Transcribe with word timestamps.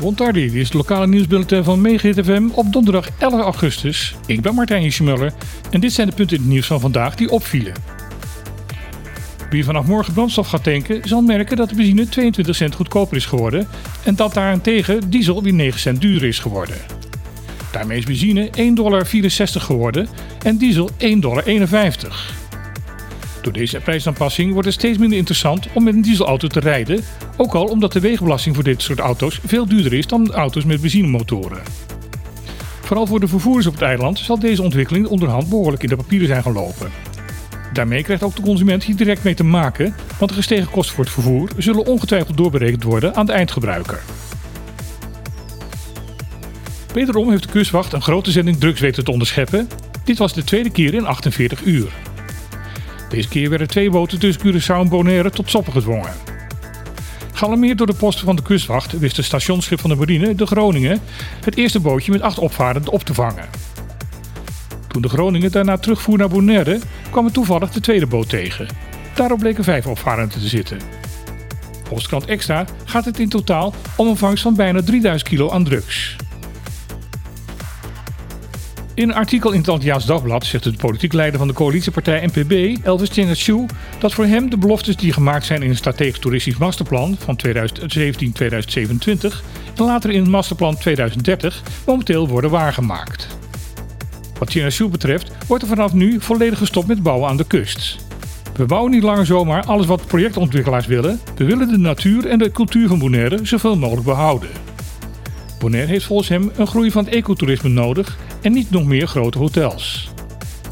Bontardi, 0.00 0.44
dit 0.44 0.54
is 0.54 0.64
het 0.64 0.74
lokale 0.74 1.06
nieuwsbulletin 1.06 1.64
van 1.64 1.80
Megahit 1.80 2.24
FM 2.24 2.48
op 2.52 2.72
donderdag 2.72 3.08
11 3.18 3.40
augustus. 3.40 4.14
Ik 4.26 4.40
ben 4.40 4.54
Martijn 4.54 4.92
Schmuller 4.92 5.32
en 5.70 5.80
dit 5.80 5.92
zijn 5.92 6.08
de 6.08 6.14
punten 6.14 6.36
in 6.36 6.42
het 6.42 6.52
nieuws 6.52 6.66
van 6.66 6.80
vandaag 6.80 7.14
die 7.14 7.30
opvielen. 7.30 7.72
Wie 9.50 9.64
vanaf 9.64 9.86
morgen 9.86 10.12
brandstof 10.12 10.48
gaat 10.48 10.64
tanken, 10.64 11.08
zal 11.08 11.20
merken 11.20 11.56
dat 11.56 11.68
de 11.68 11.74
benzine 11.74 12.08
22 12.08 12.56
cent 12.56 12.74
goedkoper 12.74 13.16
is 13.16 13.26
geworden 13.26 13.68
en 14.04 14.14
dat 14.14 14.34
daarentegen 14.34 15.10
diesel 15.10 15.42
weer 15.42 15.52
9 15.52 15.80
cent 15.80 16.00
duurder 16.00 16.28
is 16.28 16.38
geworden. 16.38 16.76
Daarmee 17.72 17.98
is 17.98 18.04
benzine 18.04 18.50
1,64 18.50 18.74
dollar 18.74 19.06
geworden 19.06 20.08
en 20.42 20.56
diesel 20.56 20.90
1,51 20.98 21.18
dollar. 21.18 21.44
Door 23.42 23.52
deze 23.52 23.80
prijsaanpassing 23.80 24.52
wordt 24.52 24.66
het 24.66 24.76
steeds 24.76 24.98
minder 24.98 25.18
interessant 25.18 25.68
om 25.72 25.84
met 25.84 25.94
een 25.94 26.02
dieselauto 26.02 26.48
te 26.48 26.60
rijden, 26.60 27.04
ook 27.36 27.54
al 27.54 27.64
omdat 27.64 27.92
de 27.92 28.00
wegenbelasting 28.00 28.54
voor 28.54 28.64
dit 28.64 28.82
soort 28.82 28.98
auto's 28.98 29.40
veel 29.46 29.66
duurder 29.66 29.92
is 29.92 30.06
dan 30.06 30.32
auto's 30.32 30.64
met 30.64 30.80
benzinemotoren. 30.80 31.62
Vooral 32.80 33.06
voor 33.06 33.20
de 33.20 33.28
vervoerders 33.28 33.66
op 33.66 33.72
het 33.72 33.82
eiland 33.82 34.18
zal 34.18 34.38
deze 34.38 34.62
ontwikkeling 34.62 35.06
onderhand 35.06 35.48
behoorlijk 35.48 35.82
in 35.82 35.88
de 35.88 35.96
papieren 35.96 36.26
zijn 36.26 36.42
gelopen. 36.42 36.90
Daarmee 37.72 38.02
krijgt 38.02 38.22
ook 38.22 38.36
de 38.36 38.42
consument 38.42 38.84
hier 38.84 38.96
direct 38.96 39.24
mee 39.24 39.34
te 39.34 39.44
maken, 39.44 39.94
want 40.18 40.30
de 40.30 40.36
gestegen 40.36 40.70
kosten 40.70 40.94
voor 40.94 41.04
het 41.04 41.12
vervoer 41.12 41.50
zullen 41.56 41.86
ongetwijfeld 41.86 42.36
doorberekend 42.36 42.82
worden 42.82 43.14
aan 43.14 43.26
de 43.26 43.32
eindgebruiker. 43.32 44.00
Wederom 46.92 47.30
heeft 47.30 47.42
de 47.42 47.48
kustwacht 47.48 47.92
een 47.92 48.02
grote 48.02 48.30
zending 48.30 48.56
drugs 48.56 48.80
weten 48.80 49.04
te 49.04 49.10
onderscheppen. 49.10 49.68
Dit 50.04 50.18
was 50.18 50.32
de 50.32 50.44
tweede 50.44 50.70
keer 50.70 50.94
in 50.94 51.06
48 51.06 51.62
uur. 51.64 51.90
Deze 53.10 53.28
keer 53.28 53.50
werden 53.50 53.68
twee 53.68 53.90
boten 53.90 54.18
tussen 54.18 54.42
Curaçao 54.42 54.80
en 54.80 54.88
Bonaire 54.88 55.30
tot 55.30 55.48
stoppen 55.48 55.72
gedwongen. 55.72 56.12
Gealarmeerd 57.32 57.78
door 57.78 57.86
de 57.86 57.94
posten 57.94 58.24
van 58.24 58.36
de 58.36 58.42
kustwacht 58.42 58.98
wist 58.98 59.16
het 59.16 59.24
stationsschip 59.24 59.80
van 59.80 59.90
de 59.90 59.96
marine, 59.96 60.34
de 60.34 60.46
Groningen, 60.46 61.00
het 61.44 61.56
eerste 61.56 61.80
bootje 61.80 62.12
met 62.12 62.20
acht 62.20 62.38
opvarenden 62.38 62.92
op 62.92 63.02
te 63.02 63.14
vangen. 63.14 63.48
Toen 64.86 65.02
de 65.02 65.08
Groningen 65.08 65.50
daarna 65.50 65.78
terugvoer 65.78 66.18
naar 66.18 66.28
Bonaire, 66.28 66.80
kwam 67.10 67.24
het 67.24 67.34
toevallig 67.34 67.70
de 67.70 67.80
tweede 67.80 68.06
boot 68.06 68.28
tegen. 68.28 68.66
Daarop 69.14 69.38
bleken 69.38 69.64
vijf 69.64 69.86
opvarenden 69.86 70.40
te 70.40 70.48
zitten. 70.48 70.78
Volgens 71.84 72.26
Extra 72.26 72.64
gaat 72.84 73.04
het 73.04 73.18
in 73.18 73.28
totaal 73.28 73.74
om 73.96 74.08
een 74.08 74.16
vangst 74.16 74.42
van 74.42 74.54
bijna 74.54 74.82
3000 74.82 75.28
kilo 75.28 75.50
aan 75.50 75.64
drugs. 75.64 76.16
In 79.00 79.08
een 79.08 79.14
artikel 79.14 79.50
in 79.52 79.58
het 79.58 79.68
Antilliaans 79.68 80.06
Dagblad 80.06 80.46
zegt 80.46 80.64
de 80.64 80.72
politiek 80.72 81.12
leider 81.12 81.38
van 81.38 81.48
de 81.48 81.54
coalitiepartij 81.54 82.26
NPB, 82.26 82.84
Elvis 82.86 83.08
Chengachu, 83.08 83.66
dat 83.98 84.12
voor 84.12 84.24
hem 84.24 84.50
de 84.50 84.56
beloftes 84.56 84.96
die 84.96 85.12
gemaakt 85.12 85.44
zijn 85.44 85.62
in 85.62 85.68
het 85.68 85.78
strategisch 85.78 86.18
toeristisch 86.18 86.56
masterplan 86.56 87.16
van 87.18 87.38
2017-2027 87.46 87.50
en 89.76 89.84
later 89.84 90.10
in 90.10 90.20
het 90.20 90.30
masterplan 90.30 90.76
2030 90.76 91.62
momenteel 91.86 92.28
worden 92.28 92.50
waargemaakt. 92.50 93.26
Wat 94.38 94.50
Chengachu 94.50 94.88
betreft 94.88 95.30
wordt 95.46 95.62
er 95.62 95.68
vanaf 95.68 95.92
nu 95.92 96.20
volledig 96.20 96.58
gestopt 96.58 96.86
met 96.86 97.02
bouwen 97.02 97.28
aan 97.28 97.36
de 97.36 97.46
kust. 97.46 97.96
We 98.56 98.64
bouwen 98.64 98.90
niet 98.90 99.02
langer 99.02 99.26
zomaar 99.26 99.64
alles 99.64 99.86
wat 99.86 100.06
projectontwikkelaars 100.06 100.86
willen. 100.86 101.20
We 101.36 101.44
willen 101.44 101.68
de 101.68 101.78
natuur 101.78 102.26
en 102.26 102.38
de 102.38 102.52
cultuur 102.52 102.88
van 102.88 102.98
Bonaire 102.98 103.38
zoveel 103.42 103.76
mogelijk 103.76 104.06
behouden. 104.06 104.50
Bonaire 105.58 105.90
heeft 105.90 106.04
volgens 106.04 106.28
hem 106.28 106.50
een 106.56 106.66
groei 106.66 106.90
van 106.90 107.04
het 107.04 107.14
ecotourisme 107.14 107.68
nodig 107.68 108.18
en 108.42 108.52
niet 108.52 108.70
nog 108.70 108.84
meer 108.84 109.06
grote 109.06 109.38
hotels. 109.38 110.08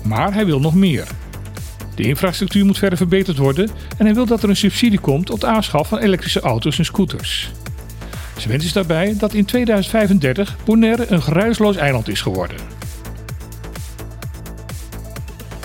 Maar 0.05 0.35
hij 0.35 0.47
wil 0.47 0.61
nog 0.61 0.75
meer. 0.75 1.07
De 1.95 2.03
infrastructuur 2.03 2.65
moet 2.65 2.79
verder 2.79 2.99
verbeterd 2.99 3.37
worden 3.37 3.71
en 3.97 4.05
hij 4.05 4.15
wil 4.15 4.27
dat 4.27 4.43
er 4.43 4.49
een 4.49 4.57
subsidie 4.57 5.01
komt 5.01 5.31
op 5.31 5.41
de 5.41 5.47
aanschaf 5.47 5.89
van 5.89 5.99
elektrische 5.99 6.41
auto's 6.41 6.79
en 6.79 6.85
scooters. 6.85 7.51
Zijn 8.37 8.51
wens 8.51 8.65
is 8.65 8.73
daarbij 8.73 9.15
dat 9.19 9.35
in 9.35 9.45
2035 9.45 10.57
Bonaire 10.65 11.07
een 11.09 11.23
geruisloos 11.23 11.77
eiland 11.77 12.09
is 12.09 12.21
geworden. 12.21 12.57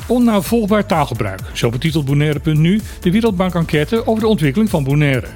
Onnavolgbaar 0.08 0.86
taalgebruik, 0.86 1.42
zo 1.54 1.70
betitelt 1.70 2.06
Bonaire.nu 2.06 2.82
de 3.02 3.12
Wereldbank-enquête 3.12 4.08
over 4.08 4.22
de 4.22 4.28
ontwikkeling 4.28 4.70
van 4.70 4.84
Bonaire. 4.84 5.28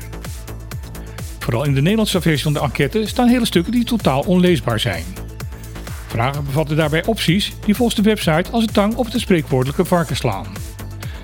Vooral 1.39 1.66
in 1.66 1.73
de 1.73 1.81
Nederlandse 1.81 2.22
versie 2.22 2.44
van 2.44 2.53
de 2.53 2.59
enquête 2.59 3.07
staan 3.07 3.28
hele 3.28 3.45
stukken 3.45 3.72
die 3.72 3.84
totaal 3.84 4.22
onleesbaar 4.22 4.79
zijn. 4.79 5.03
Vragen 6.07 6.45
bevatten 6.45 6.75
daarbij 6.75 7.06
opties 7.06 7.53
die 7.66 7.75
volgens 7.75 7.97
de 7.97 8.03
website 8.03 8.51
als 8.51 8.63
een 8.63 8.72
tang 8.72 8.95
op 8.95 9.12
het 9.12 9.22
spreekwoordelijke 9.22 9.85
varken 9.85 10.16
slaan. 10.16 10.45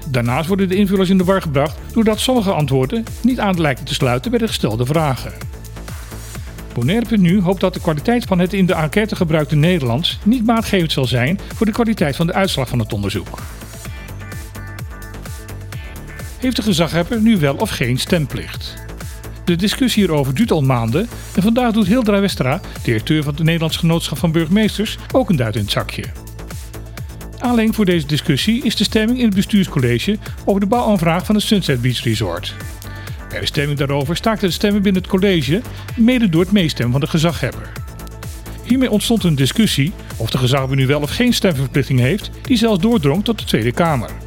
Daarnaast 0.10 0.48
worden 0.48 0.70
de 0.70 0.76
invullers 0.76 1.10
in 1.10 1.18
de 1.18 1.24
war 1.24 1.42
gebracht 1.42 1.78
doordat 1.94 2.20
sommige 2.20 2.52
antwoorden 2.52 3.04
niet 3.22 3.40
aan 3.40 3.62
lijken 3.62 3.86
te 3.86 3.94
sluiten 3.94 4.32
bij 4.32 4.40
de 4.40 4.48
gestelde 4.48 4.86
vragen. 4.86 5.34
Bonaire.nu 6.74 7.42
hoopt 7.42 7.62
dat 7.62 7.74
de 7.74 7.80
kwaliteit 7.80 8.24
van 8.24 8.40
het 8.40 8.54
in 8.54 8.66
de 8.66 8.74
enquête 8.74 9.16
gebruikte 9.16 9.56
Nederlands 9.56 10.20
niet 10.24 10.46
maatgevend 10.46 10.92
zal 10.92 11.06
zijn 11.06 11.40
voor 11.56 11.66
de 11.66 11.72
kwaliteit 11.72 12.16
van 12.16 12.28
de 12.28 12.34
uitslag 12.34 12.68
van 12.68 12.80
het 12.80 12.94
onderzoek. 12.94 13.40
Heeft 16.38 16.56
de 16.56 16.62
gezaghebber 16.62 17.22
nu 17.22 17.38
wel 17.38 17.56
of 17.56 17.70
geen 17.70 18.00
stemplicht? 18.00 18.83
De 19.46 19.56
discussie 19.56 20.04
hierover 20.04 20.34
duurt 20.34 20.52
al 20.52 20.62
maanden 20.62 21.08
en 21.36 21.42
vandaag 21.42 21.72
doet 21.72 21.88
Hildra 21.88 22.20
Westra, 22.20 22.62
directeur 22.84 23.24
van 23.24 23.34
het 23.34 23.44
Nederlands 23.44 23.78
Genootschap 23.78 24.18
van 24.18 24.32
Burgemeesters, 24.32 24.98
ook 25.12 25.30
een 25.30 25.36
duit 25.36 25.56
in 25.56 25.62
het 25.62 25.72
zakje. 25.72 26.04
Aanleiding 27.40 27.76
voor 27.76 27.86
deze 27.86 28.08
discussie 28.08 28.64
is 28.64 28.76
de 28.76 28.84
stemming 28.84 29.20
in 29.20 29.26
het 29.26 29.36
bestuurscollege 29.36 30.18
over 30.46 30.62
de 30.62 30.68
bouwaanvraag 30.68 31.26
van 31.26 31.36
het 31.36 31.44
Sunset 31.44 31.82
Beach 31.82 32.04
Resort. 32.04 32.56
Bij 33.30 33.40
de 33.40 33.46
stemming 33.46 33.80
daarover 33.80 34.16
staakten 34.16 34.48
de 34.48 34.54
stemmen 34.54 34.82
binnen 34.82 35.02
het 35.02 35.12
college, 35.12 35.62
mede 35.96 36.30
door 36.30 36.42
het 36.42 36.52
meestemmen 36.52 36.92
van 36.92 37.02
de 37.02 37.08
gezaghebber. 37.08 37.72
Hiermee 38.64 38.92
ontstond 38.92 39.24
een 39.24 39.36
discussie 39.36 39.94
of 40.18 40.30
de 40.30 40.38
gezaghebber 40.38 40.78
nu 40.78 40.88
wel 40.88 41.02
of 41.02 41.16
geen 41.16 41.34
stemverplichting 41.34 42.00
heeft, 42.00 42.30
die 42.42 42.58
zelfs 42.58 42.80
doordrong 42.80 43.24
tot 43.24 43.40
de 43.40 43.46
Tweede 43.46 43.72
Kamer. 43.72 44.23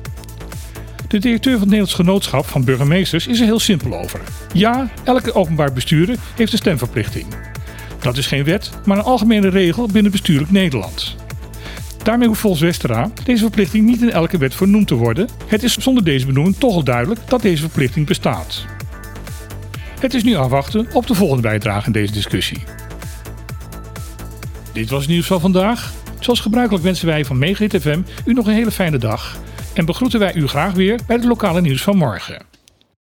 De 1.08 1.18
directeur 1.18 1.52
van 1.52 1.60
het 1.60 1.70
Nederlands 1.70 1.94
Genootschap 1.94 2.46
van 2.46 2.64
Burgemeesters 2.64 3.26
is 3.26 3.40
er 3.40 3.46
heel 3.46 3.58
simpel 3.58 3.98
over. 3.98 4.20
Ja, 4.52 4.90
elke 5.04 5.34
openbaar 5.34 5.72
bestuurder 5.72 6.16
heeft 6.34 6.52
een 6.52 6.58
stemverplichting. 6.58 7.26
Dat 8.00 8.16
is 8.16 8.26
geen 8.26 8.44
wet, 8.44 8.70
maar 8.84 8.98
een 8.98 9.04
algemene 9.04 9.48
regel 9.48 9.86
binnen 9.86 10.12
bestuurlijk 10.12 10.50
Nederland. 10.50 11.16
Daarmee 12.02 12.28
hoeft 12.28 12.40
volgens 12.40 12.62
Westera 12.62 13.10
deze 13.24 13.42
verplichting 13.42 13.86
niet 13.86 14.02
in 14.02 14.10
elke 14.10 14.38
wet 14.38 14.54
vernoemd 14.54 14.88
te 14.88 14.94
worden. 14.94 15.28
Het 15.46 15.62
is 15.62 15.78
zonder 15.78 16.04
deze 16.04 16.26
benoeming 16.26 16.56
toch 16.56 16.74
al 16.74 16.84
duidelijk 16.84 17.20
dat 17.28 17.42
deze 17.42 17.62
verplichting 17.62 18.06
bestaat. 18.06 18.64
Het 20.00 20.14
is 20.14 20.22
nu 20.22 20.34
afwachten 20.34 20.86
op 20.92 21.06
de 21.06 21.14
volgende 21.14 21.42
bijdrage 21.42 21.86
in 21.86 21.92
deze 21.92 22.12
discussie. 22.12 22.62
Dit 24.72 24.90
was 24.90 25.00
het 25.00 25.10
nieuws 25.10 25.26
van 25.26 25.40
vandaag. 25.40 25.92
Zoals 26.20 26.40
gebruikelijk 26.40 26.84
wensen 26.84 27.06
wij 27.06 27.24
van 27.24 27.38
Megahit 27.38 27.80
FM 27.80 28.00
u 28.24 28.32
nog 28.32 28.46
een 28.46 28.54
hele 28.54 28.70
fijne 28.70 28.98
dag 28.98 29.38
en 29.76 29.84
begroeten 29.84 30.18
wij 30.18 30.34
u 30.34 30.48
graag 30.48 30.72
weer 30.72 30.98
bij 31.06 31.16
het 31.16 31.24
lokale 31.24 31.60
nieuws 31.60 31.82
van 31.82 31.96
morgen. 31.96 32.55